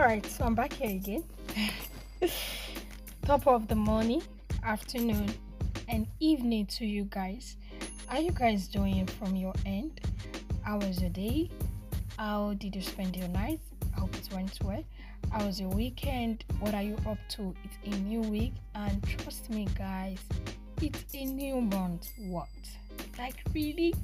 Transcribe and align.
All 0.00 0.06
right, 0.06 0.24
so 0.24 0.46
I'm 0.46 0.54
back 0.54 0.72
here 0.72 0.92
again. 0.92 1.22
Top 3.26 3.46
of 3.46 3.68
the 3.68 3.74
morning, 3.74 4.22
afternoon, 4.64 5.28
and 5.88 6.06
evening 6.20 6.64
to 6.78 6.86
you 6.86 7.04
guys. 7.10 7.58
Are 8.08 8.18
you 8.18 8.30
guys 8.30 8.66
doing 8.66 9.06
from 9.06 9.36
your 9.36 9.52
end? 9.66 10.00
How 10.62 10.78
was 10.78 11.02
your 11.02 11.10
day? 11.10 11.50
How 12.16 12.54
did 12.54 12.74
you 12.74 12.80
spend 12.80 13.14
your 13.14 13.28
night? 13.28 13.60
I 13.94 14.00
hope 14.00 14.14
it 14.14 14.26
went 14.32 14.58
well. 14.64 14.82
How 15.32 15.44
was 15.44 15.60
your 15.60 15.68
weekend? 15.68 16.44
What 16.60 16.72
are 16.72 16.82
you 16.82 16.96
up 17.06 17.18
to? 17.36 17.54
It's 17.62 17.94
a 17.94 18.00
new 18.00 18.22
week, 18.22 18.54
and 18.74 19.06
trust 19.06 19.50
me, 19.50 19.68
guys, 19.76 20.18
it's 20.80 21.14
a 21.14 21.26
new 21.26 21.60
month. 21.60 22.08
What? 22.16 22.48
Like, 23.18 23.36
really? 23.52 23.94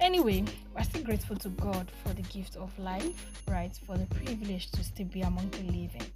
Anyway, 0.00 0.44
we're 0.74 0.82
still 0.82 1.02
grateful 1.02 1.36
to 1.36 1.48
God 1.48 1.90
for 2.04 2.12
the 2.12 2.22
gift 2.22 2.56
of 2.56 2.76
life, 2.78 3.42
right? 3.48 3.74
For 3.86 3.96
the 3.96 4.06
privilege 4.14 4.70
to 4.72 4.84
still 4.84 5.06
be 5.06 5.22
among 5.22 5.48
the 5.50 5.62
living. 5.64 6.06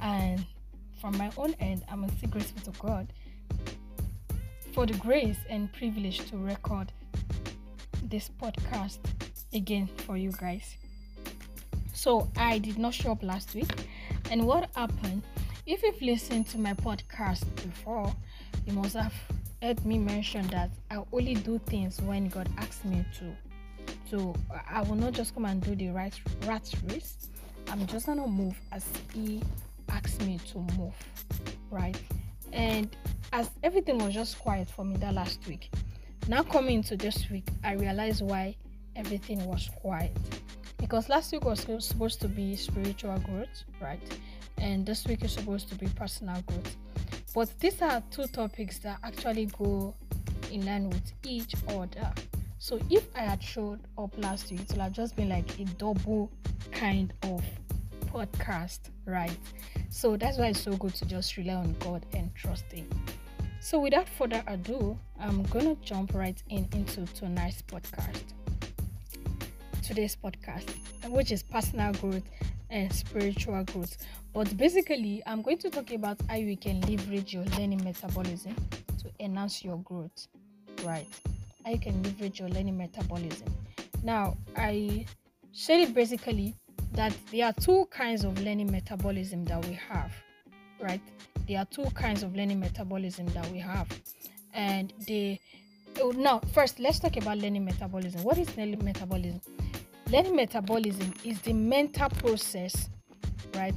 And 0.00 0.44
from 1.00 1.18
my 1.18 1.30
own 1.36 1.54
end, 1.60 1.84
I'm 1.90 2.08
still 2.16 2.30
grateful 2.30 2.72
to 2.72 2.78
God 2.80 3.12
for 4.72 4.86
the 4.86 4.94
grace 4.94 5.36
and 5.50 5.72
privilege 5.72 6.28
to 6.30 6.38
record 6.38 6.92
this 8.02 8.30
podcast 8.42 8.98
again 9.52 9.88
for 9.98 10.16
you 10.16 10.32
guys. 10.32 10.76
So, 11.92 12.28
I 12.36 12.58
did 12.58 12.78
not 12.78 12.94
show 12.94 13.12
up 13.12 13.22
last 13.22 13.54
week. 13.54 13.86
And 14.30 14.46
what 14.46 14.68
happened? 14.74 15.22
If 15.66 15.82
you've 15.82 16.02
listened 16.02 16.48
to 16.48 16.58
my 16.58 16.74
podcast 16.74 17.44
before, 17.56 18.14
you 18.66 18.72
must 18.72 18.96
have 18.96 19.14
heard 19.64 19.86
me 19.86 19.96
mention 19.96 20.46
that 20.48 20.68
I 20.90 20.98
only 21.10 21.32
do 21.32 21.58
things 21.58 21.98
when 22.02 22.28
God 22.28 22.50
asks 22.58 22.84
me 22.84 23.02
to. 23.18 23.34
So 24.10 24.34
I 24.70 24.82
will 24.82 24.94
not 24.94 25.14
just 25.14 25.32
come 25.32 25.46
and 25.46 25.62
do 25.62 25.74
the 25.74 25.88
right 25.88 26.12
rat 26.44 26.70
race. 26.86 27.30
I'm 27.68 27.86
just 27.86 28.04
gonna 28.04 28.26
move 28.26 28.54
as 28.72 28.86
He 29.14 29.42
asks 29.88 30.20
me 30.20 30.38
to 30.52 30.58
move, 30.76 30.92
right? 31.70 31.98
And 32.52 32.94
as 33.32 33.48
everything 33.62 33.96
was 34.04 34.12
just 34.12 34.38
quiet 34.38 34.68
for 34.68 34.84
me 34.84 34.98
that 34.98 35.14
last 35.14 35.46
week, 35.48 35.70
now 36.28 36.42
coming 36.42 36.74
into 36.76 36.94
this 36.94 37.30
week, 37.30 37.48
I 37.64 37.72
realized 37.72 38.20
why 38.20 38.56
everything 38.96 39.46
was 39.46 39.70
quiet. 39.76 40.14
Because 40.76 41.08
last 41.08 41.32
week 41.32 41.46
was 41.46 41.66
supposed 41.78 42.20
to 42.20 42.28
be 42.28 42.54
spiritual 42.56 43.18
growth, 43.20 43.64
right? 43.80 44.02
And 44.58 44.84
this 44.84 45.06
week 45.06 45.24
is 45.24 45.32
supposed 45.32 45.70
to 45.70 45.74
be 45.74 45.86
personal 45.86 46.42
growth. 46.42 46.76
But 47.34 47.50
these 47.58 47.82
are 47.82 48.00
two 48.12 48.28
topics 48.28 48.78
that 48.78 48.98
actually 49.02 49.46
go 49.46 49.92
in 50.52 50.64
line 50.64 50.88
with 50.88 51.12
each 51.24 51.54
other. 51.68 52.12
So 52.58 52.78
if 52.88 53.08
I 53.16 53.22
had 53.22 53.42
showed 53.42 53.80
up 53.98 54.14
last 54.18 54.52
week, 54.52 54.60
it 54.60 54.70
would 54.70 54.80
have 54.80 54.92
just 54.92 55.16
been 55.16 55.28
like 55.28 55.58
a 55.58 55.64
double 55.64 56.30
kind 56.70 57.12
of 57.24 57.44
podcast, 58.06 58.78
right? 59.04 59.36
So 59.90 60.16
that's 60.16 60.38
why 60.38 60.46
it's 60.46 60.60
so 60.60 60.76
good 60.76 60.94
to 60.94 61.06
just 61.06 61.36
rely 61.36 61.54
on 61.54 61.74
God 61.80 62.06
and 62.14 62.32
trust 62.36 62.70
Him. 62.70 62.88
So 63.60 63.80
without 63.80 64.08
further 64.08 64.44
ado, 64.46 64.96
I'm 65.18 65.42
gonna 65.44 65.74
jump 65.82 66.14
right 66.14 66.40
in 66.50 66.68
into 66.72 67.04
tonight's 67.14 67.62
podcast. 67.62 68.22
Today's 69.82 70.16
podcast, 70.16 70.70
which 71.08 71.32
is 71.32 71.42
personal 71.42 71.92
growth 71.94 72.22
and 72.74 72.92
spiritual 72.92 73.62
growth. 73.64 73.96
But 74.34 74.54
basically, 74.56 75.22
I'm 75.26 75.42
going 75.42 75.58
to 75.58 75.70
talk 75.70 75.92
about 75.92 76.18
how 76.28 76.34
you 76.34 76.56
can 76.56 76.80
leverage 76.82 77.32
your 77.32 77.44
learning 77.56 77.82
metabolism 77.84 78.54
to 79.00 79.10
enhance 79.20 79.64
your 79.64 79.78
growth, 79.78 80.26
right? 80.82 81.06
How 81.64 81.70
you 81.70 81.78
can 81.78 82.02
leverage 82.02 82.40
your 82.40 82.48
learning 82.48 82.76
metabolism. 82.76 83.48
Now, 84.02 84.36
I 84.56 85.06
said 85.52 85.80
it 85.80 85.94
basically 85.94 86.56
that 86.92 87.16
there 87.30 87.46
are 87.46 87.52
two 87.52 87.86
kinds 87.90 88.24
of 88.24 88.40
learning 88.42 88.70
metabolism 88.72 89.44
that 89.44 89.64
we 89.66 89.78
have, 89.88 90.12
right? 90.80 91.00
There 91.46 91.58
are 91.58 91.66
two 91.66 91.86
kinds 91.94 92.24
of 92.24 92.34
learning 92.34 92.58
metabolism 92.58 93.26
that 93.28 93.48
we 93.50 93.58
have, 93.60 93.88
and 94.52 94.92
they. 95.06 95.40
Oh, 96.00 96.10
now, 96.10 96.40
first, 96.52 96.80
let's 96.80 96.98
talk 96.98 97.16
about 97.16 97.38
learning 97.38 97.64
metabolism. 97.64 98.24
What 98.24 98.36
is 98.36 98.56
learning 98.56 98.84
metabolism? 98.84 99.40
Learning 100.10 100.36
metabolism 100.36 101.14
is 101.24 101.40
the 101.40 101.52
mental 101.52 102.08
process, 102.10 102.90
right, 103.54 103.74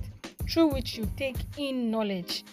through 0.50 0.68
which 0.68 0.98
you 0.98 1.10
take 1.16 1.38
in 1.58 1.90
knowledge. 1.90 2.44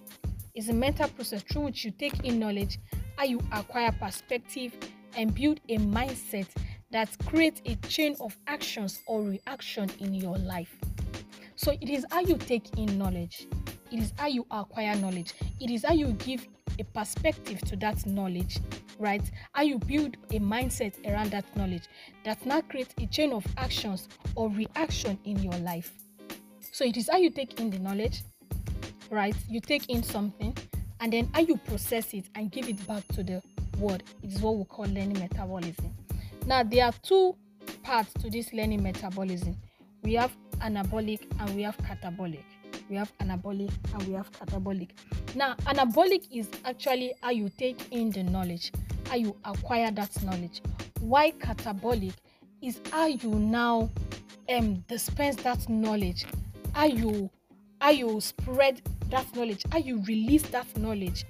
It's 0.55 0.69
a 0.69 0.73
mental 0.73 1.09
process 1.09 1.43
through 1.43 1.62
which 1.62 1.84
you 1.84 1.91
take 1.91 2.25
in 2.25 2.39
knowledge, 2.39 2.79
how 3.17 3.25
you 3.25 3.41
acquire 3.53 3.91
perspective 3.91 4.73
and 5.17 5.34
build 5.34 5.61
a 5.69 5.79
mindset 5.79 6.47
that 6.93 7.09
creates 7.27 7.61
a 7.67 7.75
chain 7.89 8.15
of 8.21 8.37
actions 8.47 9.01
or 9.07 9.23
reaction 9.23 9.91
in 9.99 10.15
your 10.15 10.39
life. 10.39 10.77
So 11.57 11.73
it 11.73 11.91
is 11.91 12.07
how 12.13 12.21
you 12.21 12.37
take 12.37 12.79
in 12.79 12.97
knowledge. 12.97 13.49
It 13.91 13.99
is 13.99 14.13
how 14.17 14.29
you 14.29 14.47
acquire 14.53 14.95
knowledge. 14.97 15.34
It 15.61 15.71
is 15.71 15.84
how 15.84 15.95
you 15.95 16.13
give 16.13 16.47
a 16.79 16.84
perspective 16.84 17.61
to 17.63 17.77
that 17.77 18.07
knowledge 18.07 18.61
right? 18.99 19.22
How 19.53 19.62
you 19.62 19.78
build 19.78 20.16
a 20.31 20.38
mindset 20.38 20.94
around 21.10 21.31
that 21.31 21.44
knowledge 21.56 21.84
that 22.25 22.44
now 22.47 22.60
creates 22.60 22.94
a 23.00 23.06
chain 23.06 23.32
of 23.32 23.44
actions 23.56 24.09
or 24.34 24.50
reaction 24.50 25.19
in 25.25 25.38
your 25.43 25.56
life. 25.59 25.93
So 26.72 26.84
it 26.84 26.97
is 26.97 27.09
how 27.10 27.19
you 27.19 27.31
take 27.31 27.60
in 27.60 27.71
the 27.71 27.78
knowledge, 27.78 28.22
right? 29.10 29.37
You 29.49 29.60
take 29.60 29.88
in 29.88 30.03
something 30.03 30.56
and 31.00 31.12
then 31.12 31.28
how 31.34 31.41
you 31.41 31.56
process 31.56 32.15
it 32.15 32.25
and 32.34 32.50
give 32.50 32.69
it 32.69 32.87
back 32.87 33.06
to 33.09 33.22
the 33.22 33.43
world. 33.78 34.03
It 34.22 34.33
is 34.33 34.41
what 34.41 34.56
we 34.56 34.65
call 34.65 34.87
learning 34.87 35.19
metabolism. 35.19 35.94
Now 36.47 36.62
there 36.62 36.87
are 36.87 36.93
two 37.03 37.37
parts 37.83 38.12
to 38.15 38.31
this 38.31 38.53
learning 38.53 38.83
metabolism. 38.83 39.56
We 40.03 40.15
have 40.15 40.37
anabolic 40.59 41.21
and 41.41 41.50
we 41.56 41.62
have 41.62 41.77
catabolic. 41.78 42.43
We 42.91 42.97
have 42.97 43.16
anabolic 43.19 43.72
and 43.94 44.03
we 44.06 44.15
have 44.15 44.31
catabolic. 44.33 44.91
Now, 45.34 45.54
anabolic 45.66 46.27
is 46.31 46.49
actually 46.65 47.15
how 47.22 47.31
you 47.31 47.49
take 47.49 47.91
in 47.91 48.10
the 48.10 48.22
knowledge 48.22 48.72
how 49.09 49.16
you 49.16 49.37
acquire 49.44 49.91
that 49.91 50.22
knowledge. 50.22 50.62
Why 51.00 51.32
catabolic 51.32 52.15
is 52.62 52.81
how 52.91 53.06
you 53.06 53.31
now 53.31 53.91
um 54.48 54.84
dispense 54.88 55.37
that 55.37 55.69
knowledge, 55.69 56.26
how 56.72 56.87
you 56.87 57.31
how 57.81 57.91
you 57.91 58.20
spread 58.20 58.81
that 59.10 59.26
knowledge, 59.37 59.62
how 59.70 59.78
you 59.78 60.03
release 60.06 60.42
that 60.44 60.66
knowledge 60.78 61.25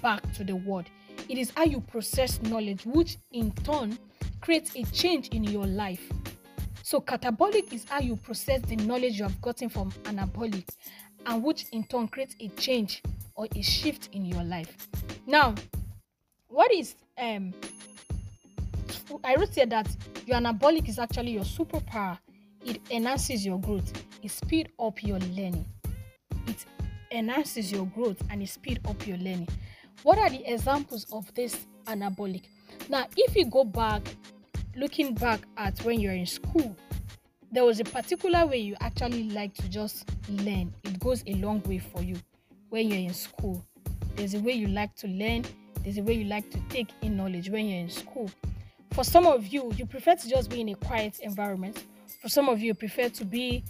back 0.00 0.32
to 0.34 0.44
the 0.44 0.56
world. 0.56 0.86
It 1.28 1.38
is 1.38 1.50
how 1.56 1.64
you 1.64 1.80
process 1.80 2.40
knowledge, 2.42 2.86
which 2.86 3.18
in 3.32 3.50
turn 3.52 3.98
creates 4.40 4.74
a 4.76 4.84
change 4.84 5.28
in 5.28 5.42
your 5.44 5.66
life. 5.66 6.00
So, 6.82 7.00
catabolic 7.00 7.72
is 7.72 7.84
how 7.88 7.98
you 8.00 8.14
process 8.16 8.60
the 8.62 8.76
knowledge 8.76 9.18
you 9.18 9.24
have 9.24 9.40
gotten 9.40 9.68
from 9.68 9.90
anabolic, 10.04 10.68
and 11.26 11.42
which 11.42 11.64
in 11.72 11.82
turn 11.84 12.06
creates 12.06 12.36
a 12.40 12.48
change 12.50 13.02
or 13.34 13.48
a 13.56 13.62
shift 13.62 14.10
in 14.12 14.24
your 14.24 14.44
life. 14.44 14.88
Now, 15.26 15.54
what 16.48 16.72
is 16.72 16.94
um 17.18 17.52
I 19.22 19.36
wrote 19.36 19.54
here 19.54 19.66
that 19.66 19.88
your 20.26 20.38
anabolic 20.38 20.88
is 20.88 20.98
actually 20.98 21.32
your 21.32 21.44
superpower. 21.44 22.18
It 22.64 22.80
enhances 22.90 23.46
your 23.46 23.60
growth. 23.60 23.92
It 24.22 24.30
speed 24.30 24.70
up 24.78 25.02
your 25.02 25.18
learning. 25.20 25.64
It 26.46 26.64
enhances 27.12 27.70
your 27.70 27.86
growth 27.86 28.20
and 28.30 28.42
it 28.42 28.48
speed 28.48 28.80
up 28.86 29.06
your 29.06 29.18
learning. 29.18 29.48
What 30.02 30.18
are 30.18 30.28
the 30.28 30.44
examples 30.52 31.06
of 31.12 31.32
this 31.34 31.66
anabolic? 31.86 32.42
Now, 32.88 33.06
if 33.16 33.36
you 33.36 33.46
go 33.46 33.64
back, 33.64 34.02
looking 34.76 35.14
back 35.14 35.40
at 35.56 35.78
when 35.84 36.00
you're 36.00 36.12
in 36.12 36.26
school, 36.26 36.76
there 37.52 37.64
was 37.64 37.80
a 37.80 37.84
particular 37.84 38.44
way 38.46 38.58
you 38.58 38.76
actually 38.80 39.30
like 39.30 39.54
to 39.54 39.68
just 39.68 40.10
learn. 40.28 40.74
It 40.84 40.98
goes 40.98 41.22
a 41.26 41.34
long 41.34 41.62
way 41.62 41.78
for 41.78 42.02
you 42.02 42.16
when 42.70 42.88
you're 42.88 42.98
in 42.98 43.14
school. 43.14 43.64
There's 44.16 44.34
a 44.34 44.40
way 44.40 44.52
you 44.52 44.68
like 44.68 44.94
to 44.96 45.08
learn 45.08 45.44
there's 45.86 45.98
a 45.98 46.02
way 46.02 46.14
you 46.14 46.24
like 46.24 46.50
to 46.50 46.58
take 46.68 46.88
in 47.02 47.16
knowledge 47.16 47.48
when 47.48 47.68
you're 47.68 47.78
in 47.78 47.88
school. 47.88 48.28
For 48.90 49.04
some 49.04 49.24
of 49.24 49.46
you, 49.46 49.72
you 49.76 49.86
prefer 49.86 50.16
to 50.16 50.28
just 50.28 50.50
be 50.50 50.60
in 50.60 50.70
a 50.70 50.74
quiet 50.74 51.20
environment. 51.20 51.84
For 52.20 52.28
some 52.28 52.48
of 52.48 52.58
you, 52.58 52.66
you 52.66 52.74
prefer 52.74 53.08
to 53.08 53.24
be 53.24 53.62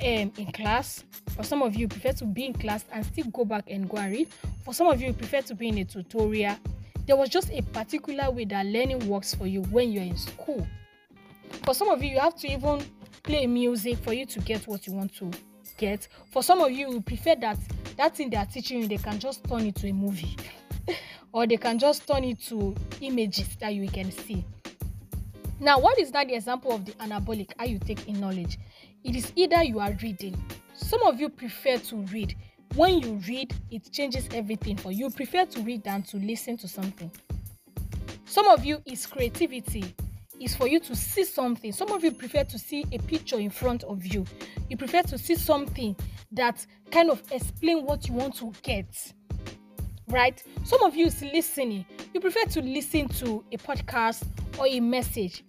um, 0.00 0.30
in 0.38 0.52
class. 0.52 1.02
For 1.34 1.42
some 1.42 1.62
of 1.62 1.74
you, 1.74 1.80
you 1.80 1.88
prefer 1.88 2.12
to 2.12 2.26
be 2.26 2.44
in 2.44 2.52
class 2.52 2.84
and 2.92 3.04
still 3.04 3.24
go 3.32 3.44
back 3.44 3.64
and 3.68 3.88
go 3.88 3.96
and 3.96 4.12
read. 4.12 4.28
For 4.64 4.72
some 4.72 4.86
of 4.86 5.00
you, 5.00 5.08
you 5.08 5.12
prefer 5.14 5.40
to 5.40 5.54
be 5.56 5.66
in 5.66 5.78
a 5.78 5.84
tutorial. 5.84 6.54
There 7.06 7.16
was 7.16 7.28
just 7.28 7.50
a 7.50 7.60
particular 7.60 8.30
way 8.30 8.44
that 8.44 8.66
learning 8.66 9.08
works 9.08 9.34
for 9.34 9.48
you 9.48 9.62
when 9.62 9.90
you're 9.90 10.04
in 10.04 10.16
school. 10.16 10.64
For 11.64 11.74
some 11.74 11.88
of 11.88 12.04
you, 12.04 12.10
you 12.10 12.20
have 12.20 12.36
to 12.36 12.46
even 12.46 12.84
play 13.24 13.48
music 13.48 13.98
for 13.98 14.12
you 14.12 14.26
to 14.26 14.38
get 14.38 14.68
what 14.68 14.86
you 14.86 14.92
want 14.92 15.12
to 15.16 15.28
get. 15.76 16.06
For 16.30 16.40
some 16.44 16.60
of 16.60 16.70
you, 16.70 16.92
you 16.92 17.00
prefer 17.00 17.34
that 17.34 17.58
that 17.96 18.16
thing 18.16 18.30
they 18.30 18.36
are 18.36 18.46
teaching 18.46 18.82
you, 18.82 18.86
they 18.86 18.98
can 18.98 19.18
just 19.18 19.42
turn 19.48 19.66
it 19.66 19.74
to 19.76 19.88
a 19.88 19.92
movie. 19.92 20.36
or 21.34 21.48
they 21.48 21.56
can 21.56 21.80
just 21.80 22.06
turn 22.06 22.22
it 22.22 22.40
to 22.40 22.74
images 23.00 23.56
that 23.56 23.74
you 23.74 23.88
can 23.88 24.10
see. 24.12 24.44
Now, 25.58 25.80
what 25.80 25.98
is 25.98 26.12
that 26.12 26.28
the 26.28 26.34
example 26.34 26.72
of 26.72 26.84
the 26.84 26.92
anabolic? 26.92 27.50
How 27.58 27.64
you 27.64 27.80
take 27.80 28.06
in 28.08 28.20
knowledge? 28.20 28.56
It 29.02 29.16
is 29.16 29.32
either 29.34 29.62
you 29.64 29.80
are 29.80 29.92
reading. 30.00 30.40
Some 30.74 31.02
of 31.02 31.18
you 31.20 31.28
prefer 31.28 31.78
to 31.78 31.96
read. 31.96 32.36
When 32.76 33.00
you 33.00 33.20
read, 33.26 33.52
it 33.72 33.90
changes 33.92 34.28
everything 34.32 34.76
for 34.76 34.92
you. 34.92 35.06
you 35.06 35.10
prefer 35.10 35.44
to 35.44 35.60
read 35.62 35.82
than 35.82 36.04
to 36.04 36.18
listen 36.18 36.56
to 36.58 36.68
something. 36.68 37.10
Some 38.26 38.46
of 38.46 38.64
you 38.64 38.80
is 38.86 39.04
creativity. 39.04 39.92
is 40.40 40.54
for 40.54 40.68
you 40.68 40.78
to 40.80 40.94
see 40.94 41.24
something. 41.24 41.72
Some 41.72 41.90
of 41.90 42.04
you 42.04 42.12
prefer 42.12 42.44
to 42.44 42.58
see 42.58 42.84
a 42.92 42.98
picture 42.98 43.38
in 43.38 43.50
front 43.50 43.82
of 43.84 44.06
you. 44.06 44.24
You 44.68 44.76
prefer 44.76 45.02
to 45.02 45.18
see 45.18 45.34
something 45.34 45.96
that 46.32 46.64
kind 46.92 47.10
of 47.10 47.22
explain 47.32 47.84
what 47.84 48.06
you 48.06 48.14
want 48.14 48.36
to 48.36 48.52
get. 48.62 48.86
Right? 50.14 50.40
Some 50.62 50.80
of 50.84 50.94
you 50.94 51.06
is 51.06 51.20
listening. 51.22 51.84
You 52.12 52.20
prefer 52.20 52.44
to 52.44 52.62
listen 52.62 53.08
to 53.08 53.42
a 53.50 53.56
podcast 53.56 54.22
or 54.60 54.68
a 54.68 54.78
message. 54.78 55.42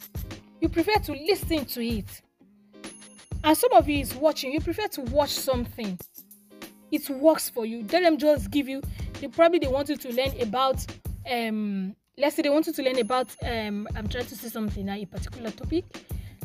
You 0.59 0.69
prefer 0.69 0.95
to 1.03 1.11
listen 1.11 1.65
to 1.65 1.85
it. 1.85 2.21
And 3.43 3.55
some 3.55 3.71
of 3.73 3.87
you 3.87 3.99
is 3.99 4.15
watching. 4.15 4.51
You 4.53 4.59
prefer 4.59 4.87
to 4.87 5.01
watch 5.01 5.29
something. 5.29 5.99
It 6.91 7.07
works 7.11 7.47
for 7.47 7.67
you. 7.67 7.85
Let 7.91 8.01
them 8.01 8.17
just 8.17 8.49
give 8.49 8.67
you. 8.67 8.81
They 9.21 9.27
probably 9.27 9.59
they 9.59 9.67
want 9.67 9.87
you 9.89 9.97
to 9.97 10.11
learn 10.11 10.31
about 10.41 10.83
um 11.31 11.95
let's 12.17 12.35
say 12.35 12.41
they 12.41 12.49
want 12.49 12.65
you 12.65 12.73
to 12.73 12.83
learn 12.83 12.99
about 12.99 13.35
um 13.43 13.87
i'm 13.95 14.07
trying 14.07 14.25
to 14.25 14.35
say 14.35 14.47
something 14.47 14.85
now 14.85 14.93
a 14.93 15.05
particular 15.05 15.49
topic 15.51 15.83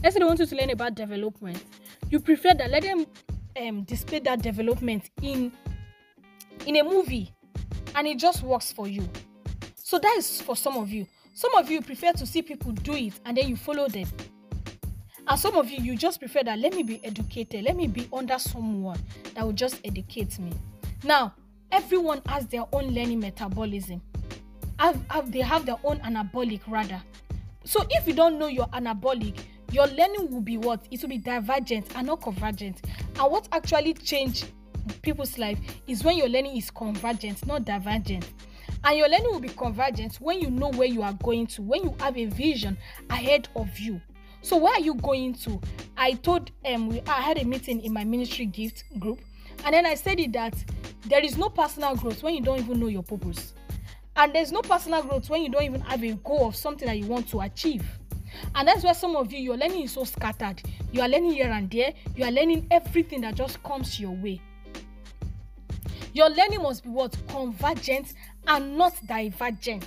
let's 0.03 0.15
say 0.15 0.21
they 0.21 0.25
want 0.25 0.39
you 0.39 0.47
to 0.47 0.57
learn 0.57 0.71
about 0.71 0.95
development 0.95 1.63
you 2.11 2.19
prefer 2.19 2.55
that 2.55 2.71
let 2.71 2.83
them 2.83 3.05
um 3.61 3.83
display 3.83 4.21
that 4.21 4.41
development 4.41 5.11
in 5.23 5.53
in 6.67 6.77
a 6.77 6.83
movie 6.83 7.31
and 8.01 8.09
it 8.09 8.19
just 8.19 8.43
works 8.43 8.73
for 8.73 8.89
you 8.89 9.07
so 9.77 9.99
that 9.99 10.15
is 10.17 10.41
for 10.41 10.57
some 10.57 10.79
of 10.79 10.89
you 10.89 11.07
some 11.35 11.55
of 11.55 11.71
you 11.71 11.83
prefer 11.83 12.13
to 12.13 12.27
see 12.27 12.41
people 12.41 12.73
do 12.73 12.95
it 12.95 13.13
and 13.27 13.37
then 13.37 13.47
you 13.47 13.57
follow 13.57 13.89
them 13.89 14.09
and 15.29 15.39
some 15.39 15.55
of 15.55 15.69
you 15.69 15.79
you 15.83 15.95
just 15.95 16.19
prefer 16.19 16.43
that 16.43 16.59
let 16.59 16.75
me 16.75 16.83
be 16.83 17.05
educated 17.05 17.63
let 17.63 17.77
me 17.77 17.87
be 17.87 18.09
under 18.13 18.39
someone 18.39 18.99
that 19.35 19.45
will 19.45 19.53
just 19.53 19.79
educate 19.85 20.39
me 20.39 20.51
now 21.05 21.35
everyone 21.73 22.23
has 22.25 22.47
their 22.47 22.65
own 22.73 22.87
learning 22.95 23.21
metabolism 23.21 24.01
have, 24.81 24.99
have 25.11 25.31
they 25.31 25.41
have 25.41 25.67
their 25.67 25.77
own 25.85 25.99
anabolic 25.99 26.61
rather. 26.67 27.01
So 27.65 27.85
if 27.91 28.09
you 28.09 28.15
don't 28.15 28.39
know 28.39 28.47
your 28.47 28.67
anabolic, 28.69 29.37
your 29.71 29.87
learning 29.87 30.31
will 30.31 30.41
be 30.41 30.57
what? 30.57 30.87
It 30.91 31.03
will 31.03 31.11
be 31.11 31.19
divergent 31.19 31.87
and 31.95 32.07
not 32.07 32.23
convergent. 32.23 32.81
And 33.19 33.31
what 33.31 33.47
actually 33.53 33.93
change 33.95 34.45
people's 35.03 35.39
life 35.39 35.59
is 35.87 36.05
when 36.05 36.17
your 36.17 36.29
learning 36.29 36.57
is 36.57 36.71
convergent, 36.71 37.47
not 37.47 37.65
divergent. 37.65 38.31
And 38.85 38.97
your 38.97 39.09
learning 39.09 39.31
will 39.31 39.41
be 39.41 39.49
convergent 39.49 40.17
when 40.17 40.41
you 40.41 40.51
know 40.51 40.71
where 40.71 40.89
you 40.89 41.03
are 41.03 41.13
going 41.13 41.47
to, 41.49 41.63
when 41.63 41.83
you 41.83 41.95
have 42.01 42.17
a 42.17 42.27
vision 42.27 42.79
ahead 43.11 43.49
of 43.57 43.79
you. 43.79 44.01
So 44.43 44.57
where 44.57 44.73
are 44.73 44.81
you 44.81 44.95
going 44.95 45.35
to? 45.35 45.61
I 45.97 46.13
told 46.13 46.51
um 46.65 46.99
I 47.07 47.21
had 47.21 47.39
a 47.39 47.45
meeting 47.45 47.81
in 47.83 47.93
my 47.93 48.05
ministry 48.05 48.47
gift 48.47 48.85
group, 48.99 49.21
and 49.65 49.75
then 49.75 49.85
I 49.85 49.95
said 49.95 50.19
it 50.19 50.33
that 50.33 50.55
there 51.07 51.23
is 51.23 51.37
no 51.37 51.51
personal 51.51 51.95
growth 51.95 52.23
when 52.23 52.35
you 52.35 52.41
don't 52.41 52.59
even 52.59 52.81
know 52.81 52.87
your 52.87 53.03
purpose. 53.03 53.53
And 54.17 54.35
there's 54.35 54.51
no 54.51 54.63
personal 54.63 55.03
growth 55.03 55.29
when 55.29 55.43
you 55.43 55.51
don't 55.51 55.63
even 55.63 55.81
have 55.83 56.03
a 56.03 56.13
goal 56.13 56.49
of 56.49 56.57
something 56.57 56.87
that 56.87 56.99
you 56.99 57.07
want 57.07 57.29
to 57.29 57.41
achieve. 57.41 57.85
And 58.55 58.67
that's 58.67 58.83
why 58.83 58.93
some 58.93 59.17
of 59.17 59.33
you, 59.33 59.39
your 59.39 59.57
learning 59.57 59.83
is 59.83 59.93
so 59.93 60.05
scattered. 60.05 60.63
You 60.93 61.03
are 61.03 61.09
learning 61.09 61.33
here 61.33 61.51
and 61.51 61.71
there. 61.71 61.93
You 62.17 62.25
are 62.25 62.31
learning 62.31 62.67
everything 62.71 63.21
that 63.23 63.35
just 63.35 63.63
comes 63.63 64.01
your 64.01 64.13
way. 64.13 64.41
Your 66.13 66.29
learning 66.29 66.63
must 66.63 66.85
be 66.85 66.91
what? 66.91 67.17
Convergent 67.29 68.15
and 68.47 68.77
not 68.77 68.95
divergent. 69.07 69.87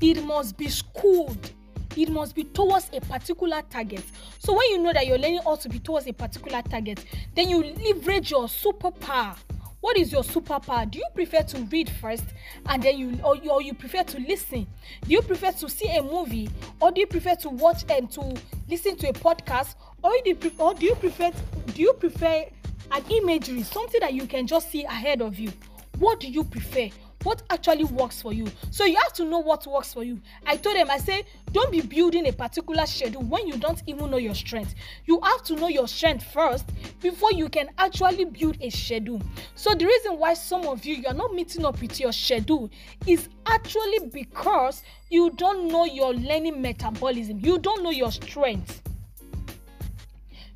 It 0.00 0.24
must 0.24 0.56
be 0.56 0.68
schooled. 0.68 1.52
It 1.96 2.08
must 2.08 2.34
be 2.34 2.44
towards 2.44 2.88
a 2.92 3.00
particular 3.00 3.62
target. 3.68 4.04
So 4.38 4.56
when 4.56 4.70
you 4.70 4.78
know 4.78 4.92
that 4.92 5.06
your 5.06 5.18
learning 5.18 5.40
ought 5.44 5.60
to 5.62 5.68
be 5.68 5.78
towards 5.78 6.06
a 6.06 6.12
particular 6.12 6.62
target, 6.62 7.04
then 7.34 7.48
you 7.48 7.62
leverage 7.62 8.30
your 8.30 8.44
superpower 8.44 9.36
what 9.80 9.96
is 9.96 10.12
your 10.12 10.22
superpower 10.22 10.90
do 10.90 10.98
you 10.98 11.06
prefer 11.14 11.42
to 11.42 11.58
read 11.72 11.88
first 11.88 12.24
and 12.66 12.82
then 12.82 12.98
you 12.98 13.18
or, 13.24 13.36
you 13.36 13.50
or 13.50 13.62
you 13.62 13.72
prefer 13.72 14.02
to 14.02 14.18
listen 14.20 14.66
do 15.06 15.10
you 15.10 15.22
prefer 15.22 15.50
to 15.52 15.68
see 15.68 15.88
a 15.96 16.02
movie 16.02 16.48
or 16.80 16.92
do 16.92 17.00
you 17.00 17.06
prefer 17.06 17.34
to 17.34 17.48
watch 17.48 17.84
and 17.90 18.10
to 18.10 18.20
listen 18.68 18.96
to 18.96 19.08
a 19.08 19.12
podcast 19.12 19.74
or 20.02 20.12
do 20.24 20.30
you, 20.30 20.52
or 20.58 20.74
do 20.74 20.86
you 20.86 20.94
prefer 20.96 21.30
do 21.74 21.82
you 21.82 21.92
prefer 21.94 22.44
an 22.90 23.04
imagery 23.10 23.62
something 23.62 24.00
that 24.00 24.14
you 24.14 24.26
can 24.26 24.46
just 24.46 24.70
see 24.70 24.84
ahead 24.84 25.22
of 25.22 25.38
you. 25.38 25.52
What 25.98 26.20
do 26.20 26.28
you 26.28 26.44
prefer? 26.44 26.88
What 27.22 27.42
actually 27.50 27.84
works 27.84 28.22
for 28.22 28.32
you? 28.32 28.46
So 28.70 28.84
you 28.86 28.96
have 28.96 29.12
to 29.14 29.24
know 29.26 29.40
what 29.40 29.66
works 29.66 29.92
for 29.92 30.02
you. 30.02 30.18
I 30.46 30.56
told 30.56 30.76
them 30.76 30.90
i 30.90 30.96
say 30.96 31.24
don't 31.52 31.70
be 31.70 31.82
building 31.82 32.26
a 32.26 32.32
particular 32.32 32.86
schedule 32.86 33.22
when 33.22 33.46
you 33.46 33.58
don't 33.58 33.82
even 33.86 34.10
know 34.10 34.16
your 34.16 34.34
strength. 34.34 34.74
You 35.04 35.20
have 35.22 35.42
to 35.44 35.56
know 35.56 35.68
your 35.68 35.86
strength 35.86 36.24
first 36.32 36.64
before 37.02 37.30
you 37.32 37.50
can 37.50 37.68
actually 37.76 38.24
build 38.24 38.56
a 38.62 38.70
schedule. 38.70 39.20
So 39.54 39.74
the 39.74 39.84
reason 39.84 40.18
why 40.18 40.32
some 40.32 40.66
of 40.66 40.86
you 40.86 40.94
you 40.94 41.06
are 41.08 41.14
not 41.14 41.34
meeting 41.34 41.66
up 41.66 41.80
with 41.82 42.00
your 42.00 42.12
schedule 42.12 42.70
is 43.06 43.28
actually 43.44 44.08
because 44.10 44.82
you 45.10 45.30
don't 45.36 45.68
know 45.68 45.84
your 45.84 46.14
learning 46.14 46.62
metabolism. 46.62 47.40
You 47.40 47.58
don't 47.58 47.82
know 47.82 47.90
your 47.90 48.12
strength 48.12 48.80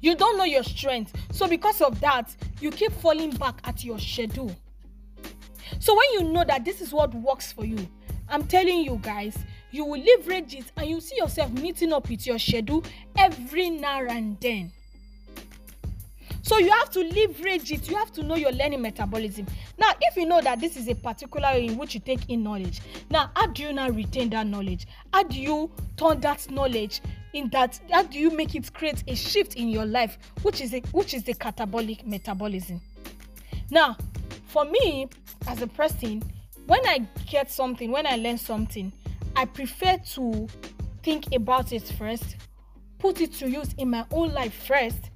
you 0.05 0.15
don't 0.17 0.37
know 0.37 0.45
your 0.45 0.63
strength 0.63 1.13
so 1.33 1.47
because 1.49 1.81
of 1.81 1.99
that 2.01 2.35
you 2.61 2.71
keep 2.71 2.93
falling 2.93 3.31
back 3.31 3.61
at 3.65 3.85
your 3.85 3.99
schedule 3.99 4.55
so 5.79 5.95
when 5.95 6.07
you 6.13 6.33
know 6.33 6.45
that 6.45 6.65
this 6.65 6.81
is 6.81 6.93
what 6.93 7.15
works 7.15 7.53
for 7.53 7.65
you, 7.65 7.89
I'm 8.29 8.45
telling 8.45 8.81
you 8.81 8.99
guys, 9.03 9.37
you 9.71 9.85
will 9.85 10.01
leverage 10.01 10.55
it 10.55 10.65
and 10.77 10.89
you 10.89 11.01
see 11.01 11.17
yourself 11.17 11.53
meeting 11.53 11.93
up 11.93 12.09
with 12.09 12.27
your 12.27 12.39
schedule 12.39 12.85
every 13.17 13.71
now 13.71 14.01
and 14.03 14.39
then. 14.41 14.73
So 16.43 16.59
you 16.59 16.71
have 16.71 16.91
to 16.91 17.01
leverage 17.01 17.73
it. 17.73 17.89
You 17.89 17.97
have 17.97 18.13
to 18.13 18.23
know 18.23 18.37
your 18.37 18.53
learning 18.53 18.83
metabolism. 18.83 19.47
Now, 19.79 19.93
if 20.01 20.17
you 20.17 20.27
know 20.27 20.43
that 20.43 20.61
this 20.61 20.77
is 20.77 20.89
a 20.89 20.95
particular 20.95 21.49
way 21.49 21.67
in 21.67 21.79
which 21.79 21.95
you 21.95 22.01
take 22.01 22.29
in 22.29 22.43
knowledge, 22.43 22.83
now 23.11 23.31
how 23.35 23.47
do 23.47 23.63
you 23.63 23.73
now 23.73 23.89
retain 23.89 24.29
that 24.31 24.47
knowledge? 24.47 24.87
How 25.13 25.23
do 25.23 25.41
you 25.41 25.71
turn 25.97 26.21
that 26.21 26.51
knowledge 26.51 27.01
in 27.35 27.49
that? 27.51 27.79
How 27.91 28.03
do 28.03 28.19
you 28.19 28.31
make 28.31 28.55
it 28.55 28.73
create 28.73 29.05
a 29.07 29.15
shift 29.15 29.57
in 29.57 29.69
your 29.69 29.85
life, 29.85 30.19
which 30.43 30.61
is 30.61 30.73
a, 30.73 30.81
which 30.93 31.13
is 31.13 31.25
the 31.25 31.35
catabolic 31.35 32.07
metabolism? 32.07 32.81
Now, 33.71 33.97
for 34.55 34.65
me 34.65 35.09
as 35.49 35.63
a 35.63 35.67
person 35.67 36.23
when 36.67 36.79
i 36.87 37.05
get 37.29 37.51
something 37.51 37.91
when 37.91 38.07
i 38.07 38.15
learn 38.15 38.39
something 38.39 38.93
i 39.35 39.45
prefer 39.45 39.99
to 39.99 40.47
think 41.03 41.27
about 41.35 41.73
it 41.73 41.83
first 41.99 42.37
put 43.01 43.21
it 43.21 43.33
to 43.33 43.51
use 43.51 43.75
in 43.79 43.91
my 43.91 44.07
own 44.13 44.33
life 44.33 44.55
first 44.69 45.11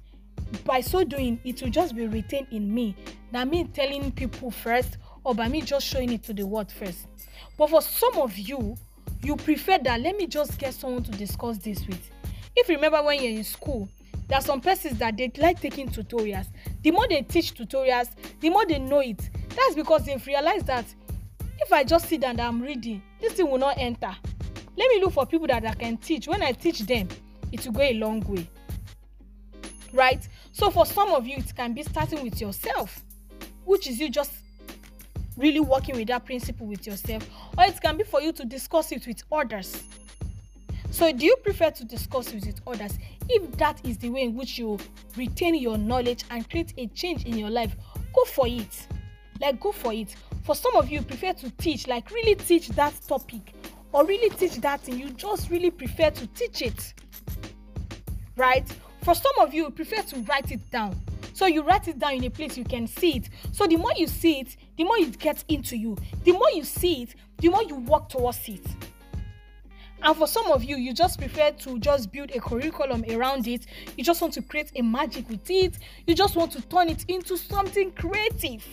by 0.65 0.81
so 0.81 1.05
doing 1.05 1.39
it 1.45 1.61
will 1.61 1.69
just 1.69 1.95
be 1.95 2.05
retained 2.05 2.47
in 2.51 2.73
me 2.73 2.93
than 3.31 3.49
me 3.49 3.63
telling 3.63 4.11
people 4.11 4.51
first 4.51 4.97
or 5.23 5.33
by 5.33 5.47
me 5.47 5.61
just 5.61 5.87
showing 5.87 6.11
it 6.11 6.21
to 6.21 6.33
the 6.33 6.45
world 6.45 6.69
first 6.69 7.07
but 7.57 7.69
for 7.69 7.81
some 7.81 8.17
of 8.17 8.37
you 8.37 8.75
you 9.21 9.35
prefer 9.35 9.77
that? 9.83 10.01
Let 10.01 10.17
me 10.17 10.27
just 10.27 10.57
get 10.57 10.73
someone 10.73 11.03
to 11.03 11.11
discuss 11.11 11.57
this 11.57 11.85
with. 11.87 12.09
If 12.55 12.69
you 12.69 12.75
remember 12.75 13.03
when 13.03 13.21
you're 13.21 13.37
in 13.37 13.43
school 13.43 13.89
there 14.29 14.37
are 14.37 14.41
some 14.41 14.61
persons 14.61 14.99
that 14.99 15.17
they 15.17 15.31
like 15.37 15.59
taking 15.59 15.89
tutorials. 15.89 16.47
The 16.83 16.91
more 16.91 17.07
they 17.09 17.23
teach 17.23 17.55
tutorials 17.55 18.09
the 18.39 18.49
more 18.49 18.65
they 18.65 18.77
know 18.77 18.99
it. 18.99 19.29
That's 19.49 19.75
because 19.75 20.05
they've 20.05 20.25
realized 20.25 20.67
that 20.67 20.85
if 21.61 21.73
i 21.73 21.83
just 21.83 22.07
sit 22.07 22.21
down 22.21 22.31
and 22.31 22.41
i'm 22.41 22.61
reading 22.61 23.01
this 23.19 23.33
thing 23.33 23.49
will 23.49 23.57
not 23.57 23.77
enter. 23.77 24.15
Let 24.77 24.89
me 24.91 25.01
look 25.01 25.13
for 25.13 25.25
people 25.25 25.47
that 25.47 25.65
i 25.65 25.73
can 25.73 25.97
teach. 25.97 26.27
When 26.27 26.43
i 26.43 26.51
teach 26.51 26.81
them 26.81 27.07
it 27.51 27.65
will 27.65 27.73
go 27.73 27.81
a 27.81 27.93
long 27.95 28.21
way. 28.21 28.47
Right? 29.91 30.25
So 30.51 30.69
for 30.69 30.85
some 30.85 31.09
of 31.09 31.25
you 31.27 31.37
it 31.37 31.55
can 31.55 31.73
be 31.73 31.81
starting 31.83 32.23
with 32.23 32.39
yourself 32.39 33.03
which 33.65 33.87
is 33.87 33.99
you 33.99 34.09
just 34.09 34.31
really 35.39 35.59
working 35.59 35.95
with 35.95 36.07
that 36.07 36.25
principle 36.25 36.67
with 36.67 36.85
yourself 36.85 37.27
or 37.57 37.63
it 37.63 37.79
can 37.81 37.97
be 37.97 38.03
for 38.03 38.21
you 38.21 38.31
to 38.33 38.45
discuss 38.45 38.91
it 38.91 39.07
with 39.07 39.23
others. 39.31 39.83
So 40.91 41.11
do 41.11 41.25
you 41.25 41.35
prefer 41.37 41.71
to 41.71 41.85
discuss 41.85 42.33
it 42.33 42.45
with 42.45 42.61
others 42.67 42.97
if 43.27 43.51
that 43.57 43.79
is 43.85 43.97
the 43.97 44.09
way 44.09 44.23
in 44.23 44.35
which 44.35 44.57
you 44.57 44.77
retain 45.15 45.55
your 45.55 45.77
knowledge 45.77 46.23
and 46.29 46.49
create 46.49 46.73
a 46.77 46.87
change 46.87 47.25
in 47.25 47.37
your 47.37 47.49
life? 47.49 47.75
Go 48.13 48.25
for 48.25 48.47
it. 48.47 48.87
Like 49.39 49.59
go 49.59 49.71
for 49.71 49.93
it. 49.93 50.15
For 50.43 50.55
some 50.55 50.75
of 50.75 50.89
you 50.89 51.01
prefer 51.01 51.33
to 51.33 51.49
teach 51.51 51.87
like 51.87 52.11
really 52.11 52.35
teach 52.35 52.69
that 52.69 52.93
topic 53.07 53.53
or 53.91 54.05
really 54.05 54.29
teach 54.31 54.55
that 54.57 54.81
thing. 54.81 54.99
You 54.99 55.09
just 55.11 55.49
really 55.49 55.71
prefer 55.71 56.09
to 56.11 56.27
teach 56.27 56.61
it 56.61 56.93
right? 58.39 58.67
For 59.03 59.13
some 59.13 59.33
of 59.39 59.53
you 59.53 59.69
prefer 59.69 60.01
to 60.01 60.21
write 60.21 60.51
it 60.51 60.71
down. 60.71 60.99
So 61.33 61.45
you 61.45 61.61
write 61.61 61.87
it 61.87 61.99
down 61.99 62.13
in 62.13 62.23
a 62.23 62.29
place 62.29 62.57
you 62.57 62.63
can 62.63 62.87
see 62.87 63.17
it. 63.17 63.29
So 63.51 63.67
the 63.67 63.75
more 63.75 63.93
you 63.95 64.07
see 64.07 64.39
it 64.39 64.57
the 64.79 64.85
more 64.85 64.97
it 64.97 65.19
gets 65.19 65.43
into 65.49 65.75
you 65.75 65.97
the 66.23 66.31
more 66.31 66.49
you 66.55 66.63
see 66.63 67.03
it 67.03 67.15
the 67.39 67.49
more 67.49 67.63
you 67.63 67.75
work 67.75 68.07
towards 68.07 68.47
it 68.47 68.65
and 70.01 70.15
for 70.15 70.27
some 70.27 70.49
of 70.51 70.63
you, 70.63 70.77
you 70.77 70.93
just 70.93 71.19
prefer 71.19 71.51
to 71.51 71.77
just 71.79 72.11
build 72.11 72.31
a 72.31 72.39
curriculum 72.39 73.03
around 73.09 73.47
it. 73.47 73.65
You 73.97 74.03
just 74.03 74.21
want 74.21 74.33
to 74.35 74.41
create 74.41 74.71
a 74.75 74.81
magic 74.81 75.27
with 75.29 75.49
it. 75.49 75.77
You 76.07 76.15
just 76.15 76.35
want 76.35 76.53
to 76.53 76.61
turn 76.61 76.87
it 76.87 77.03
into 77.09 77.37
something 77.37 77.91
creative. 77.91 78.65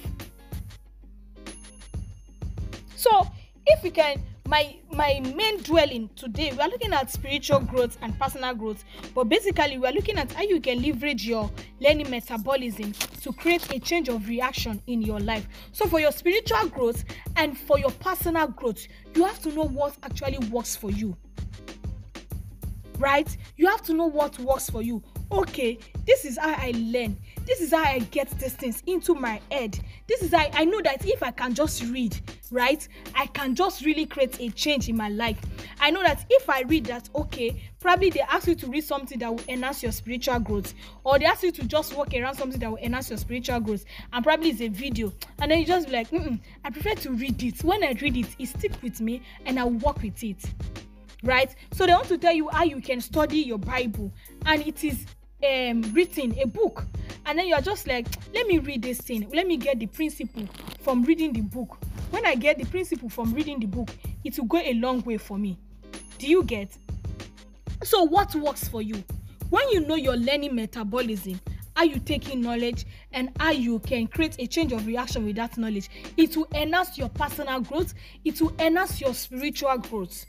So, 2.95 3.27
if 3.67 3.83
we 3.83 3.91
can 3.91 4.23
my 4.47 4.77
my 4.93 5.21
main 5.35 5.61
dwelling 5.63 6.09
today 6.15 6.53
we 6.53 6.59
are 6.59 6.69
looking 6.69 6.93
at 6.93 7.11
spiritual 7.11 7.61
growth 7.61 7.99
and 8.03 8.19
personal 8.19 8.55
growth 8.55 8.85
but 9.15 9.25
basically 9.25 9.77
we 9.77 9.87
are 9.87 9.93
looking 9.93 10.17
at 10.19 10.31
how 10.33 10.43
you 10.43 10.61
can 10.61 10.81
leverage 10.83 11.27
your 11.27 11.51
learning 11.81 12.09
metabolism 12.09 12.93
to 13.21 13.33
create 13.33 13.73
a 13.73 13.81
change 13.81 14.09
of 14.09 14.29
reaction 14.29 14.81
in 14.87 15.03
your 15.03 15.19
life 15.21 15.49
so 15.73 15.87
for 15.87 15.99
your 15.99 16.13
spiritual 16.13 16.69
growth 16.69 17.05
and 17.37 17.59
for 17.59 17.79
your 17.79 17.91
personal 17.93 18.47
growth 18.47 18.87
you 19.15 19.25
have 19.25 19.41
to 19.43 19.51
know 19.53 19.65
what 19.65 19.97
actually 20.05 20.39
works 20.49 20.77
for 20.77 20.91
you 20.91 21.17
right? 22.99 23.37
You 23.57 23.67
have 23.67 23.83
to 23.83 23.95
know 23.95 24.07
what 24.07 24.39
works 24.39 24.71
for 24.71 24.83
you. 24.83 25.03
Okay, 25.31 25.79
this 26.07 26.25
is 26.25 26.39
how 26.39 26.55
I 26.55 26.73
learn. 26.77 27.17
This 27.45 27.61
is 27.61 27.73
how 27.73 27.83
I 27.83 27.99
get 27.99 28.31
these 28.39 28.55
things 28.55 28.83
into 28.87 29.15
my 29.15 29.41
head. 29.51 29.79
This 30.07 30.23
is 30.23 30.33
I, 30.33 30.51
I 30.55 30.65
know 30.65 30.81
that 30.83 31.05
if 31.05 31.23
I 31.23 31.33
can 31.33 31.53
just 31.55 31.83
read, 31.85 32.19
right, 32.51 32.87
I 33.15 33.27
can 33.27 33.55
just 33.55 33.85
really 33.85 34.07
create 34.07 34.41
a 34.41 34.51
change 34.51 34.89
in 34.89 34.97
my 34.97 35.09
life. 35.09 35.39
I 35.81 35.91
know 35.91 36.03
that 36.03 36.25
if 36.31 36.49
I 36.49 36.63
read 36.63 36.85
that, 36.87 37.09
okay, 37.15 37.61
probably 37.81 38.11
they 38.11 38.21
ask 38.21 38.47
you 38.47 38.55
to 38.55 38.67
read 38.69 38.85
something 38.85 39.19
that 39.19 39.31
will 39.31 39.43
enhance 39.49 39.83
your 39.83 39.93
spiritual 39.93 40.39
growth, 40.39 40.75
or 41.05 41.19
they 41.19 41.25
ask 41.25 41.43
you 41.43 41.51
to 41.53 41.65
just 41.65 41.95
walk 41.97 42.15
around 42.15 42.37
something 42.37 42.61
that 42.61 42.71
will 42.71 42.79
enhance 42.79 43.11
your 43.11 43.19
spiritual 43.19 43.61
growth, 43.61 43.85
and 44.13 44.25
probably 44.25 44.51
it's 44.51 44.61
a 44.61 44.69
video, 44.69 45.13
and 45.41 45.51
then 45.51 45.59
you 45.59 45.67
just 45.67 45.87
be 45.89 45.93
like, 45.93 46.09
I 46.65 46.71
prefer 46.71 46.95
to 46.95 47.11
read 47.13 47.43
it. 47.43 47.65
When 47.65 47.83
I 47.83 47.97
read 48.01 48.17
it, 48.17 48.29
it 48.39 48.47
stick 48.47 48.73
with 48.83 49.01
me, 49.01 49.23
and 49.45 49.59
I 49.59 49.65
work 49.65 50.03
with 50.03 50.23
it 50.23 50.39
right 51.23 51.55
so 51.73 51.87
they 51.87 51.93
want 51.93 52.07
to 52.07 52.19
tell 52.19 52.33
you 52.33 52.49
how 52.51 52.63
you 52.63 52.81
can 52.81 53.01
study 53.01 53.39
your 53.39 53.59
bible 53.59 54.13
and 54.45 54.67
it 54.67 54.85
is 54.85 55.07
um, 55.45 55.83
written 55.93 56.39
a 56.39 56.47
book 56.47 56.85
and 57.27 57.39
then 57.39 57.47
you're 57.49 57.61
just 57.61 57.87
like 57.87 58.07
let 58.35 58.47
me 58.47 58.59
read 58.59 58.83
this 58.83 59.01
thing. 59.01 59.29
Let 59.33 59.47
me 59.47 59.57
get 59.57 59.79
the 59.79 59.87
principle 59.87 60.45
from 60.81 61.03
reading 61.03 61.33
the 61.33 61.43
book. 61.43 61.79
When 62.11 62.25
i 62.25 62.35
get 62.35 62.59
the 62.59 62.65
principle 62.65 63.09
from 63.09 63.35
reading 63.35 63.61
the 63.61 63.67
book 63.67 63.91
it 64.25 64.39
will 64.39 64.47
go 64.47 64.59
a 64.59 64.73
long 64.75 65.03
way 65.03 65.19
for 65.19 65.39
me. 65.39 65.59
Do 66.19 66.27
you 66.27 66.45
get? 66.45 66.77
So 67.83 68.05
what 68.05 68.35
works 68.35 68.69
for 68.69 68.81
you? 68.81 69.03
When 69.51 69.69
you 69.71 69.81
know 69.81 69.97
your 69.97 70.17
learning 70.17 70.55
metabolism 70.55 71.41
how 71.77 71.83
you 71.85 71.99
take 72.01 72.33
in 72.33 72.41
knowledge 72.41 72.87
and 73.13 73.31
how 73.39 73.51
you 73.51 73.79
can 73.81 74.07
create 74.07 74.35
a 74.39 74.47
change 74.47 74.73
of 74.73 74.87
reaction 74.87 75.27
with 75.27 75.37
that 75.37 75.57
knowledge 75.59 75.91
it 76.17 76.35
will 76.37 76.49
enhance 76.55 76.97
your 76.97 77.11
personal 77.11 77.61
growth 77.61 77.93
it 78.25 78.41
will 78.41 78.55
enhance 78.59 78.99
your 79.01 79.13
spiritual 79.13 79.77
growth 79.79 80.25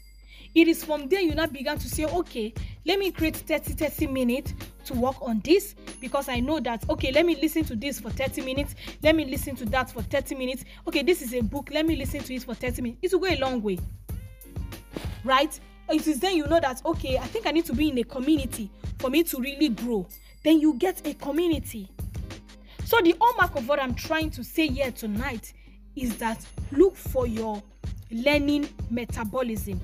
it 0.55 0.67
is 0.67 0.83
from 0.83 1.07
there 1.07 1.21
you 1.21 1.35
now 1.35 1.45
began 1.45 1.77
to 1.77 1.89
say 1.89 2.05
okay 2.05 2.53
let 2.85 2.99
me 2.99 3.11
create 3.11 3.35
30 3.35 3.73
30 3.73 4.07
minutes 4.07 4.53
to 4.85 4.93
work 4.93 5.15
on 5.21 5.41
this 5.43 5.75
because 5.99 6.29
i 6.29 6.39
know 6.39 6.59
that 6.59 6.87
okay 6.89 7.11
let 7.11 7.25
me 7.25 7.35
listen 7.41 7.63
to 7.63 7.75
this 7.75 7.99
for 7.99 8.09
30 8.09 8.41
minutes. 8.41 8.75
Let 9.03 9.15
me 9.15 9.25
listen 9.25 9.55
to 9.57 9.65
that 9.65 9.91
for 9.91 10.01
30 10.01 10.35
minutes. 10.35 10.65
Okay 10.87 11.03
this 11.03 11.21
is 11.21 11.33
a 11.33 11.41
book. 11.41 11.69
Let 11.71 11.85
me 11.85 11.95
listen 11.95 12.21
to 12.21 12.33
it 12.33 12.43
for 12.43 12.53
30 12.53 12.81
minutes. 12.81 12.99
It 13.01 13.13
will 13.13 13.19
go 13.19 13.33
a 13.33 13.39
long 13.39 13.61
way. 13.61 13.77
Right? 15.23 15.59
It 15.89 16.07
is 16.07 16.19
then 16.19 16.35
you 16.35 16.45
know 16.47 16.59
that 16.59 16.81
okay 16.85 17.17
i 17.17 17.25
think 17.25 17.47
i 17.47 17.51
need 17.51 17.65
to 17.65 17.73
be 17.73 17.89
in 17.89 17.97
a 17.97 18.03
community 18.03 18.69
for 18.99 19.09
me 19.09 19.23
to 19.23 19.39
really 19.39 19.69
grow. 19.69 20.07
Then 20.43 20.59
you 20.59 20.73
get 20.73 21.05
a 21.07 21.13
community. 21.13 21.89
So 22.85 23.01
the 23.01 23.15
hallmark 23.19 23.55
of 23.55 23.67
what 23.67 23.79
i'm 23.79 23.95
trying 23.95 24.31
to 24.31 24.43
say 24.43 24.67
here 24.67 24.91
tonight 24.91 25.53
is 25.95 26.17
that 26.17 26.45
look 26.71 26.95
for 26.95 27.27
your 27.27 27.61
learning 28.11 28.69
metabolism 28.89 29.81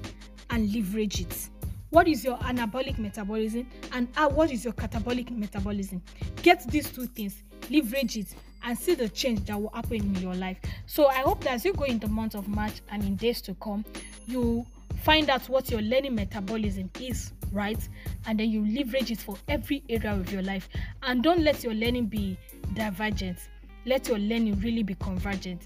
and 0.54 0.74
leverage 0.74 1.20
it. 1.20 1.50
What 1.90 2.08
is 2.08 2.24
your 2.24 2.38
anabolic 2.38 2.98
metabolism 3.00 3.68
and 3.92 4.08
what 4.34 4.52
is 4.52 4.64
your 4.64 4.74
catabolic 4.74 5.30
metabolism? 5.36 6.02
Get 6.42 6.66
these 6.70 6.90
two 6.92 7.08
things, 7.08 7.44
leverage 7.70 8.18
it, 8.18 8.34
and 8.64 8.78
see 8.78 8.96
the 8.96 9.10
change 9.10 9.46
that 9.46 9.60
will 9.60 9.72
happen 9.74 9.98
in 9.98 10.16
your 10.16 10.36
life. 10.36 10.58
So 10.86 11.08
I 11.08 11.16
hope 11.16 11.44
that 11.44 11.54
as 11.54 11.66
you 11.66 11.74
go 11.74 11.84
in 11.84 12.00
the 12.00 12.08
month 12.08 12.36
of 12.36 12.48
March 12.48 12.82
and 12.90 13.04
in 13.04 13.16
days 13.16 13.42
to 13.44 13.54
come, 13.56 13.84
you 14.26 14.66
find 15.04 15.30
out 15.30 15.48
what 15.50 15.70
your 15.70 15.82
learning 15.82 16.16
metabolism 16.16 16.90
is, 17.00 17.34
right? 17.52 17.78
And 18.26 18.40
then 18.40 18.50
you 18.50 18.66
leverage 18.66 19.12
it 19.12 19.20
for 19.20 19.38
every 19.48 19.84
area 19.90 20.14
of 20.14 20.32
your 20.32 20.44
life. 20.44 20.70
And 21.04 21.22
don't 21.22 21.42
let 21.42 21.64
your 21.64 21.74
learning 21.74 22.06
be 22.06 22.38
divergent. 22.74 23.38
Let 23.86 24.08
your 24.08 24.18
learning 24.18 24.62
really 24.62 24.84
be 24.84 24.96
convergent. 24.96 25.62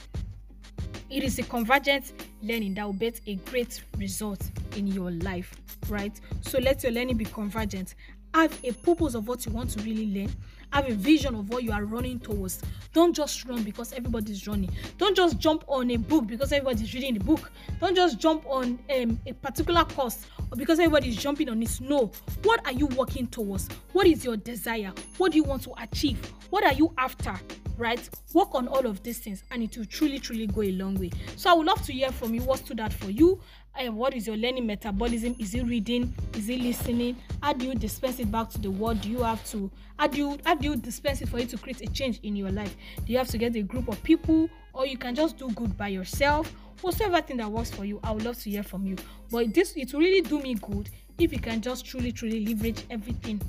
It 1.10 1.24
is 1.24 1.40
a 1.40 1.44
convergent 1.44 2.14
learning 2.42 2.76
that 2.76 2.86
will 2.86 2.94
get 2.94 3.20
a 3.28 3.36
great 3.36 3.82
result 3.98 4.50
in 4.76 4.88
your 4.88 5.12
life, 5.12 5.56
right? 5.90 6.20
So 6.42 6.60
let 6.60 6.84
your 6.84 6.92
learning 6.92 7.18
be 7.18 7.26
convergent. 7.26 7.96
Have 8.34 8.58
a 8.64 8.72
purpose 8.72 9.16
of 9.16 9.28
what 9.28 9.46
you 9.46 9.52
want 9.52 9.72
to 9.72 9.82
really 9.84 10.08
learn. 10.14 10.32
Have 10.74 10.90
a 10.90 10.94
vision 10.94 11.34
of 11.34 11.50
what 11.50 11.64
you 11.64 11.72
are 11.72 11.86
running 11.86 12.20
towards. 12.20 12.62
Don't 12.94 13.16
just 13.16 13.46
run 13.46 13.64
because 13.64 13.94
everybody's 13.94 14.48
running. 14.48 14.70
Don't 14.98 15.16
just 15.16 15.40
jump 15.40 15.64
on 15.68 15.90
a 15.92 15.98
book 15.98 16.28
because 16.28 16.52
everybody's 16.52 16.94
reading 16.94 17.14
the 17.14 17.24
book. 17.24 17.52
Don't 17.80 17.96
just 17.96 18.20
jump 18.20 18.46
on 18.46 18.78
um, 18.96 19.20
a 19.26 19.34
particular 19.34 19.86
course 19.86 20.26
or 20.52 20.58
because 20.58 20.80
everybody's 20.80 21.16
jumping 21.16 21.50
on 21.50 21.64
it. 21.64 21.80
No. 21.80 22.12
What 22.44 22.66
are 22.66 22.74
you 22.74 22.88
working 22.88 23.28
towards? 23.28 23.70
What 23.94 24.08
is 24.08 24.26
your 24.26 24.38
desire? 24.38 24.92
What 25.18 25.32
do 25.32 25.38
you 25.38 25.44
want 25.44 25.64
to 25.64 25.74
achieve? 25.82 26.20
What 26.50 26.66
are 26.66 26.74
you 26.74 26.94
after? 26.98 27.40
Right? 27.78 28.10
Work 28.34 28.56
on 28.56 28.68
all 28.68 28.86
of 28.86 29.04
these 29.04 29.20
things 29.20 29.44
and 29.52 29.64
it 29.64 29.78
will 29.78 29.86
truly, 29.86 30.20
truly 30.20 30.48
go 30.48 30.62
a 30.62 30.72
long 30.72 30.96
way. 30.96 31.12
So 31.36 31.50
I 31.50 31.54
would 31.54 31.68
love 31.68 31.82
to 31.84 31.94
hear 31.94 32.12
from 32.12 32.34
you 32.34 32.42
what 32.42 32.60
stood 32.60 32.80
out 32.80 32.94
for 32.94 33.10
you. 33.10 33.40
And 33.80 33.96
what 33.96 34.16
is 34.16 34.26
your 34.26 34.38
learning 34.38 34.66
metabolism? 34.66 35.36
Is 35.38 35.54
it 35.54 35.64
reading? 35.64 36.14
Is 36.36 36.50
it 36.50 36.60
listening? 36.60 37.16
How 37.44 37.54
do 37.54 37.68
you 37.68 37.76
dispense 37.76 38.20
it 38.20 38.32
back 38.32 38.50
to 38.50 38.58
the 38.58 38.72
world? 38.72 39.02
Do 39.02 39.10
you 39.10 39.22
have 39.22 39.46
to 39.52 39.70
how 39.98 40.08
do 40.08 40.18
you 40.18 40.38
how 40.46 40.56
do 40.56 40.70
you 40.70 40.76
dispense 40.76 41.22
it 41.22 41.30
for 41.30 41.40
you 41.40 41.46
to 41.46 41.58
create 41.58 41.82
a 41.82 41.88
change 41.88 42.20
in 42.24 42.36
your 42.36 42.50
life? 42.50 42.76
Do 43.06 43.12
you 43.12 43.20
have 43.20 43.28
to 43.28 43.38
get 43.38 43.56
a 43.56 43.62
group 43.62 43.88
of 43.88 44.02
people 44.02 44.50
or 44.74 44.88
you 44.88 44.98
can 44.98 45.14
just 45.14 45.38
do 45.38 45.50
good 45.52 45.78
by 45.78 45.90
yourself? 45.90 46.52
Whatever 46.82 47.22
thing 47.22 47.38
that 47.38 47.52
works 47.52 47.70
for 47.70 47.86
you, 47.86 48.00
I 48.04 48.12
would 48.12 48.24
love 48.24 48.40
to 48.40 48.50
hear 48.50 48.64
from 48.64 48.86
you. 48.88 48.96
But 49.32 49.54
this 49.54 49.74
it 49.76 49.94
will 49.94 50.02
really 50.02 50.22
do 50.22 50.40
me 50.40 50.56
good 50.56 50.90
if 51.20 51.32
you 51.32 51.40
can 51.40 51.62
just 51.62 51.86
truly, 51.86 52.12
truly 52.12 52.46
leverage 52.46 52.84
everything 52.90 53.42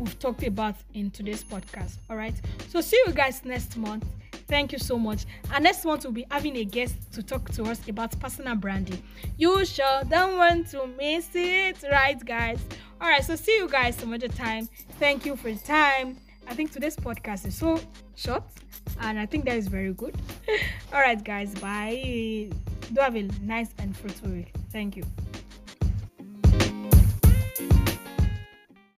we've 0.00 0.18
talked 0.18 0.42
about 0.42 0.74
in 0.94 1.10
today's 1.10 1.44
podcast. 1.44 1.98
All 2.08 2.16
right. 2.16 2.34
So 2.68 2.80
see 2.80 3.00
you 3.06 3.12
guys 3.12 3.44
next 3.44 3.76
month. 3.76 4.04
Thank 4.48 4.72
you 4.72 4.78
so 4.78 4.98
much. 4.98 5.26
And 5.52 5.62
next 5.62 5.84
month 5.84 6.04
we'll 6.04 6.12
be 6.12 6.26
having 6.30 6.56
a 6.56 6.64
guest 6.64 6.96
to 7.12 7.22
talk 7.22 7.50
to 7.50 7.64
us 7.64 7.86
about 7.88 8.18
personal 8.18 8.56
branding. 8.56 9.02
You 9.36 9.64
sure 9.64 10.02
don't 10.08 10.38
want 10.38 10.70
to 10.70 10.86
miss 10.98 11.28
it, 11.34 11.76
right, 11.90 12.22
guys? 12.24 12.58
All 13.00 13.08
right. 13.08 13.22
So 13.22 13.36
see 13.36 13.56
you 13.56 13.68
guys 13.68 13.96
some 13.96 14.12
other 14.12 14.28
time. 14.28 14.68
Thank 14.98 15.26
you 15.26 15.36
for 15.36 15.50
your 15.50 15.58
time. 15.58 16.16
I 16.48 16.54
think 16.54 16.72
today's 16.72 16.96
podcast 16.96 17.46
is 17.46 17.54
so 17.56 17.80
short, 18.16 18.42
and 19.00 19.20
I 19.20 19.26
think 19.26 19.44
that 19.44 19.56
is 19.56 19.68
very 19.68 19.92
good. 19.92 20.16
All 20.92 21.00
right, 21.00 21.22
guys. 21.22 21.54
Bye. 21.54 22.50
Do 22.92 23.00
have 23.00 23.14
a 23.14 23.22
nice 23.42 23.68
and 23.78 23.96
fruitful 23.96 24.30
week. 24.30 24.52
Thank 24.72 24.96
you. 24.96 25.04